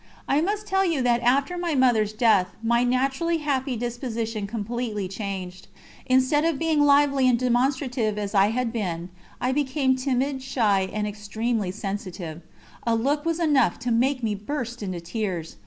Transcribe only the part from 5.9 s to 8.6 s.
Instead of being lively and demonstrative as I